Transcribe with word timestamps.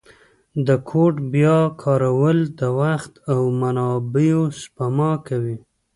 د 0.67 0.69
کوډ 0.89 1.15
بیا 1.33 1.57
کارول 1.83 2.39
د 2.59 2.61
وخت 2.81 3.13
او 3.31 3.39
منابعو 3.61 4.43
سپما 4.61 5.11
کوي. 5.27 5.57